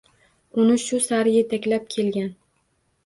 Uni 0.61 0.77
shu 0.85 0.97
sari 1.07 1.31
yetaklab 1.35 1.85
kelgan. 1.97 2.29